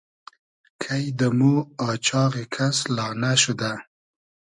کݷ 0.81 1.03
دۂ 1.17 1.27
مۉ 1.37 1.41
آچاغی 1.89 2.45
کس 2.53 2.77
لانۂ 2.95 3.31
شودۂ 3.41 3.71